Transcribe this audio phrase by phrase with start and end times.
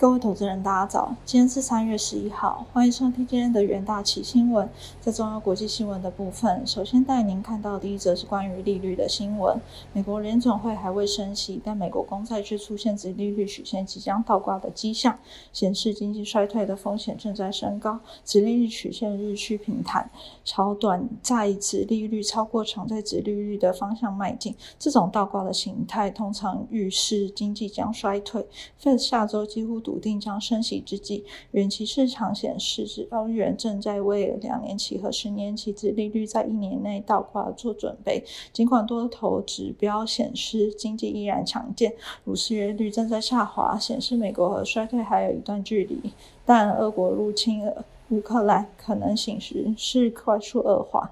[0.00, 1.14] 各位投资人，大家早！
[1.26, 4.66] 今天是三月十一号，欢迎收听今天的元大旗新闻。
[4.98, 9.60] 在重要国际新闻的部分，首先带您看到第一则是关于利率的新闻。
[9.92, 15.18] 美国联总会还未升息，但美国公债却出现殖利率曲线即将倒挂的迹象，
[15.52, 18.00] 显示经济衰退的风险正在升高。
[18.24, 20.10] 殖利率曲线日趋平坦，
[20.46, 24.56] 朝短债殖利率超过长债殖利率的方向迈进。
[24.78, 28.46] 这种倒挂的形态通常预示经济将衰退。
[28.82, 29.78] Fed 下周几乎。
[29.90, 38.22] 笃定将升息之际，远期市场显示，指欧元正在为两年期和十年期指利率在一年内倒挂做准备。
[38.52, 41.92] 尽管多头指标显示经济依然强健，
[42.22, 46.12] 如失业率正在下滑，显示美国和衰退还有一段距离，
[46.46, 47.68] 但俄国入侵
[48.10, 51.10] 乌克兰可能形势是快速恶化。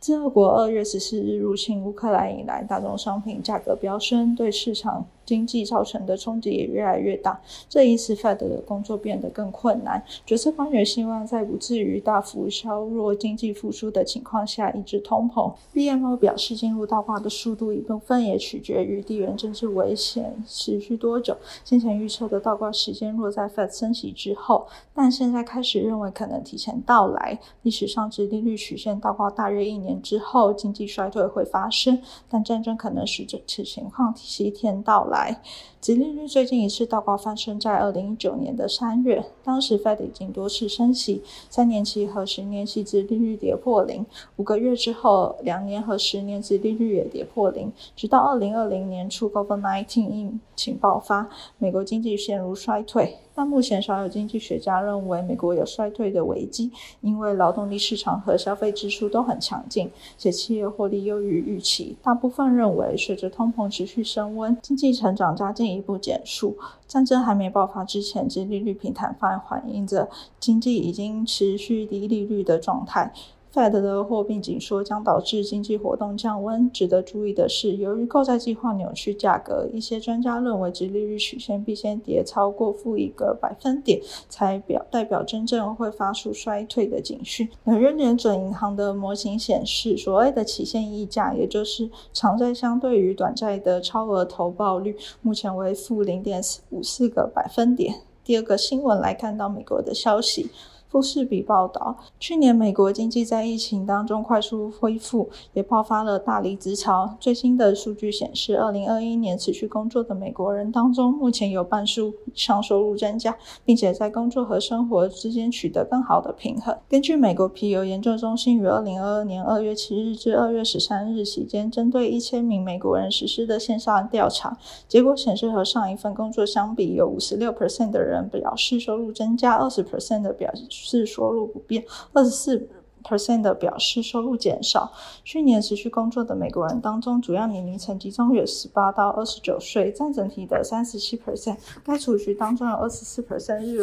[0.00, 5.06] 自俄国二月十四日入侵乌克兰以来，大宗商品价格飙升，对市场。
[5.24, 10.02] 经济造成的冲击也越来越大，这一次 Fed 的工作变得更困难。
[10.26, 15.52] 决策官员希望在不至于大幅削弱经济复苏的情况下抑制通膨。
[15.72, 21.36] BMO 表示，进入倒挂的速度一部分也取决于地缘政治危险持续多久。
[21.64, 27.38] 先前预测的倒挂时间落在 Fed 升息之后，但现在开始认为可能提前到来。
[27.62, 35.13] 历史上，指利率曲线倒挂大约一年之后，经济衰退会发生，但战争可能使这次情况提前到来。
[35.14, 35.40] 来，
[35.84, 53.18] 殖利率最近一次倒挂发生在二零一九年的三月，当时 Fed 已经多次升息，三年期和十年期殖利率跌破零，五个月之后，两年和十年殖利率也跌破零，直到二零二零年初 COVID-19 疫情爆发，美国经济陷入衰退。
[53.36, 61.96] 但目前少有经济学家认为美国有衰退的危机，因为劳动力市场和消费支出都很强劲，且企业获利优于预期。
[62.00, 66.56] 大部分认为，随着通膨持续升温，经济成长加进一步减速。
[66.86, 70.08] 战争还没爆发之前，其利率平坦反映着
[70.38, 73.12] 经济已经持续低利率的状态。
[73.54, 76.68] Fed 的货币紧缩将导致经济活动降温。
[76.72, 87.48] 值得注意的是，由于购债计划扭曲价格，一些专家认为，直利率曲线必先跌超过负一个百分点，才表代表真正会发出衰退的警讯。
[87.62, 98.02] 纽约联准银行的模型显示，所谓的期限溢价，也就是长债相对于短债的超额投报率，目前为负零点五四个百分点。
[98.24, 100.50] 第二个新闻来看到美国的消息。
[100.94, 107.16] 富士比报道，去年美国经济在疫情当中快速恢复，也爆发了大离职潮。
[107.18, 116.78] 最新的数据显示，二零二一年持续工作的美国人当中，目前有半数以上收入增加，并且在工作和生活之间取得更好的平衡。
[116.88, 124.56] 根据美国皮尤研究中心于二零二二年二月七日至二月十三日期间，针对一千名美国人实施的线上调查，
[124.86, 130.83] 结果显示，和上一份工作相比，有五十六 percent 的人表示收入增加，二十 percent 的表示。
[130.84, 132.68] 是收入不变，二十四
[133.02, 134.92] percent 的表示收入减少。
[135.24, 141.56] 去年持续工作的美国人当中，主要年龄层集中于十八到二十九岁，占整体的三十七 percent。
[141.84, 143.82] 该储蓄当中有二十四 percent 日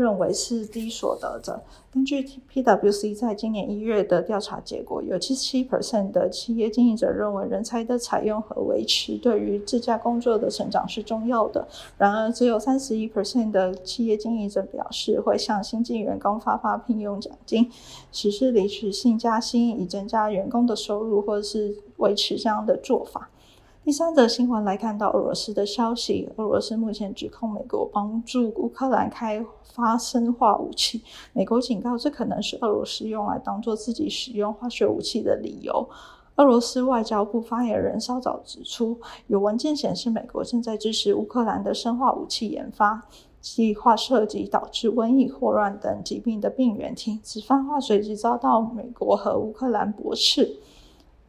[0.00, 1.62] 认为是低所得者。
[1.92, 2.22] 根据
[2.52, 11.66] PwC 在今年一月的调查结果，有七十七 percent 的企业经营者认为人才的采用和维持对于自家工作的成长是重要的。
[11.98, 17.70] 然而，只有三十一 percent 的企业经营者表示会向新进员工发发聘用奖金，
[18.12, 23.28] 实施离职性加薪以增加员工的收入，或者是维持这样的做法。
[23.82, 31.02] 第三则新闻来看到俄罗斯的消息，俄罗斯目前指控美国帮助乌克兰开发生化武器。
[31.32, 35.88] 美国警告，这可能是俄罗斯用来当做自己使用化学武器的理由。
[36.36, 43.02] 俄罗斯外交部发言人稍早指出，有文件显示，美国正在支持乌克兰的生化武器研发
[43.40, 47.18] 计划，涉及导致瘟疫、霍乱等疾病的病原体。
[47.22, 50.60] 此番话随即遭到美国和乌克兰驳斥。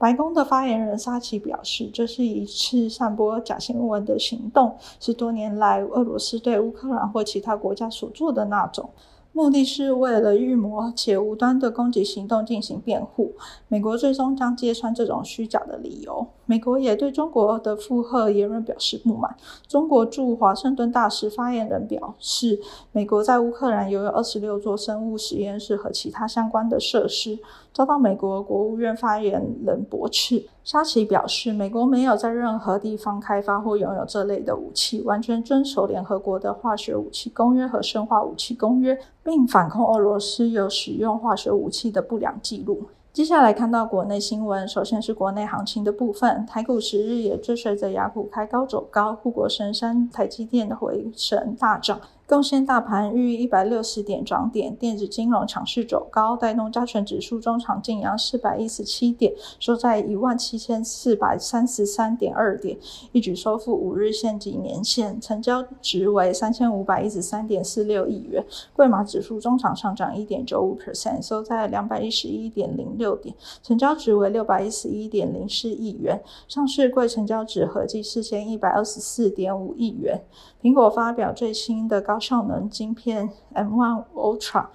[0.02, 8.90] 白宫的发言人沙奇表示，这是一次散播假新闻的行动，是多年来俄罗斯对乌克兰或其他国家所做的那种。
[9.32, 13.34] 目的是为了预谋且无端的攻击行动进行辩护。
[13.68, 16.26] 美国最终将揭穿这种虚假的理由。
[16.52, 19.34] 美国也对中国的附和言论表示不满。
[19.70, 22.60] 中国驻华盛顿大使发言人表示，
[22.92, 27.40] 美国在乌克兰拥有二十六座生物实验室和其他相关的设施，
[27.72, 30.46] 遭到美国国务院发言人驳斥。
[30.66, 42.90] 沙奇表示，美国没有在任何地方开发或拥有这类的武器，完全遵守联合国的化学武器公约和生化武器公约，并反控俄罗斯有使用化学武器的不良记录。
[43.14, 52.00] 接下来看到国内新闻，首先是国内行情的部分，台股十日也追随着雅股开高走高，护国神山台积电的回升大涨。
[52.28, 62.78] 贡献大盘逾一百六十点涨点，电子金融强势走高，带动加权指数中场净扬四百一十七点，收在一万七千四百三十三点二点，
[63.12, 68.42] 一举收复五日线及年线，成交值为三千五百一十三点四六亿元。
[68.74, 76.22] 贵马指数中场上涨一点九五 percent，收在两百一十一点零六点，成交值为六百一十一点零四亿元。
[76.48, 80.22] 上市贵成交值合计四千一百二十四点五亿元。
[80.62, 84.68] 苹果发表最新的高效能晶片 M1 Ultra。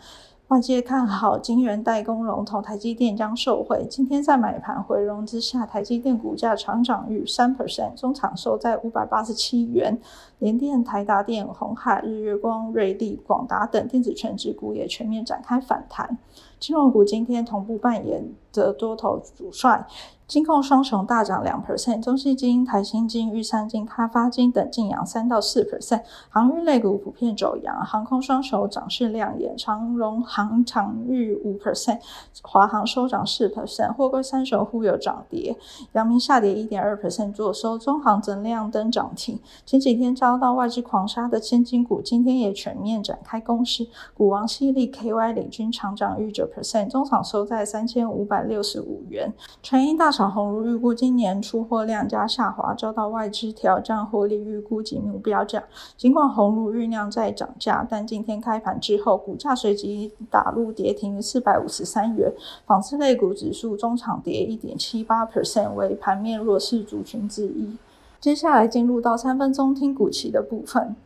[0.49, 3.85] 外界看好晶圆代工龙头台积电将受惠。
[3.91, 9.99] 今天在买盘回笼之下，台积电股价长涨逾三 percent，中场收在五百八十七元。
[10.39, 16.17] 联电、台达电、红海、日月光、瑞丽、广达等电子全指股也全面展开反弹。
[16.59, 19.87] 金融股今天同步扮演着多头主帅。
[20.27, 26.03] 金控双雄大涨两 percent，中信金、台新金、玉山金、开发金等净扬三到四 percent。
[26.29, 32.01] 航运类股普遍走阳，航空双雄涨势亮眼，长荣航长裕五 percent，
[32.43, 33.95] 华航收涨四 percent。
[33.95, 35.57] 货柜三雄互有涨跌，
[35.93, 37.79] 阳明下跌一点二 percent，做收。
[37.79, 39.39] 中航则亮灯涨停。
[39.65, 43.87] 前几天遭到外资狂杀的千金股，今天也全面展开攻势。
[44.13, 49.33] 股王犀利 KY 领军长涨逾九 percent，中场收在三千五百六十五元。
[49.63, 50.07] 全英大。
[50.17, 55.63] 长鸿儒预估今年出货量加下滑，遭到外资调降获利预估及目标价。
[55.95, 62.33] 尽管鸿儒酝酿在涨价，但今天开盘之后，股价随即打入跌停四百五十三元。
[62.65, 67.77] 纺织类股指数中场跌一点七八 percent，为盘面弱势族群之一。
[68.19, 70.97] 接下来进入到三分钟听股期的部分。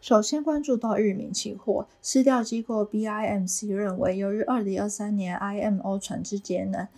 [0.00, 6.88] 首先关注到域名期货，市调机构 BIMC 认为，由于二零二三年 IMO 船只节能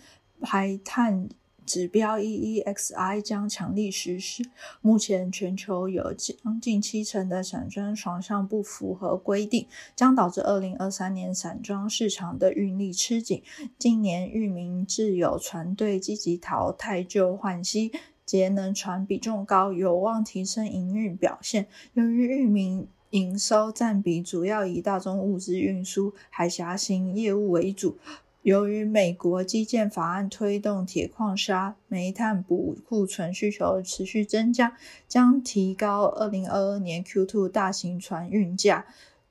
[0.41, 1.29] 排碳。
[1.65, 4.43] 指标 EEXI 将强力实施。
[4.81, 9.65] 目前全球有将近七成的散装船上不符合规定，
[9.95, 13.41] 将导致二零二三年散装市场的运力吃紧。
[13.79, 17.89] 今年域名自有船队积极淘汰旧换新，
[18.25, 21.67] 节能船比重高，有望提升营运表现。
[21.93, 27.97] 由于域名营收占比主要以大宗物资运输、海峡型业务为主。
[28.41, 34.75] 由于美国基建法案推动铁矿砂、煤炭补库存需求持续增加，
[35.07, 38.85] 将提高二零二二年 Q2 大型船运价，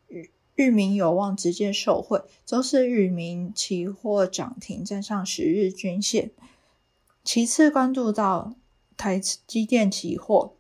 [0.09, 2.23] 域域名有望直接受惠。
[2.47, 6.31] 周四域名期货涨停，站上十日均线。
[7.23, 8.55] 其次关注到
[8.97, 10.55] 台积电期货。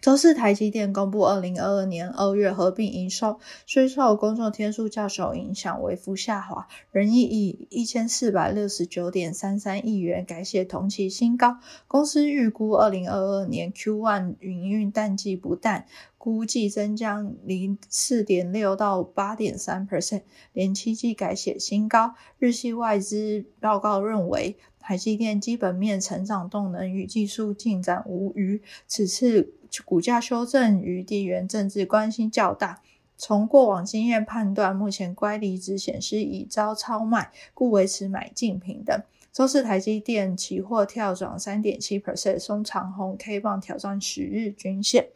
[0.00, 3.38] 周四，台积电公布二零二二年二月合并营收，
[3.68, 11.58] 虽受工作天数较少影响，微幅下滑，仍以一千四百六十九点三三亿元改写同期新高。
[11.86, 15.86] 公司预估二零二二年 Q1 营运淡季不淡，
[16.18, 20.22] 估计增将零四点六到八点三 percent，
[20.52, 22.16] 连七季改写新高。
[22.40, 28.60] 日系外资报告认为，台积电基本面成长动能与技术进展无虞。
[28.86, 29.54] 此次。
[29.86, 32.82] 股价修正与地缘政治关系较大。
[33.16, 39.02] 从过往经验判断，目前乖离值显示已遭超卖，故维持买进平等。
[39.32, 45.08] 周四台积电期货跳涨三点七 percent，松长红 K 棒挑战十日均线。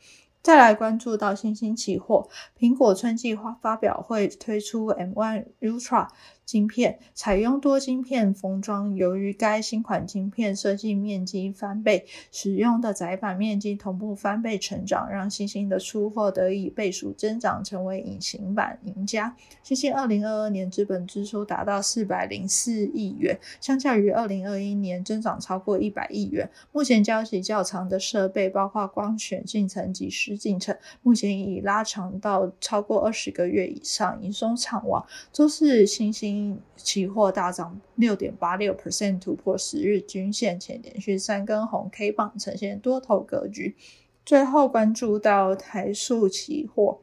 [0.42, 6.08] 再来关注到新兴期货，苹果春季发发表会推出 M1 Ultra。
[6.46, 19.36] 晶片采用多晶片封装，由于该新款晶片设计面积翻倍，使用的载板面积同步翻倍成长，让星星的出货得以倍数增长，成为隐形版赢家。
[19.65, 26.48] 星星二零二二年资本支出达到四百零四亿元，相较于二零二一年增长超过一百亿元。
[26.70, 35.05] 目前交期较长的设备，包括光选进程及湿进程，目前已拉长到超过二十个月以上，营收畅旺。
[35.32, 36.35] 周四星星
[36.76, 43.76] 期货大涨六点八六 percent，突破十日均线，且连续三根红 K 棒，呈现多头格局。
[44.24, 47.00] 最后关注到台塑期货。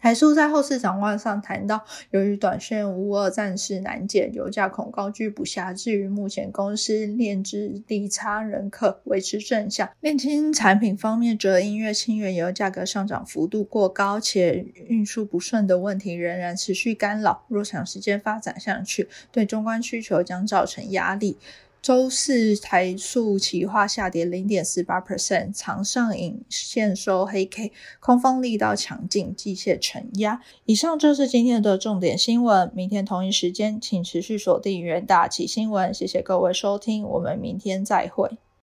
[0.00, 5.74] 台塑在后市展望上谈到，由于短线乌二战事难解，油价恐高居不下。
[5.74, 9.90] 至于目前公司炼制利差仍可维持正向。
[10.00, 17.44] 炼氢产品方面，则因为轻原油价格上涨幅度过高，且运输不顺的问题仍然持续干扰。
[17.48, 21.36] 若长时间发展下去，对中观需求将造成压力。
[21.90, 30.40] 周四台塑企化下跌零点四八 percent，长上影线收黑 K，空方力道强劲，机械承压。
[30.66, 35.92] 以上就是今天的重点新闻，明天同一时间请持续锁定元大旗新闻。
[35.92, 38.30] 谢谢各位收听，我们明天再会。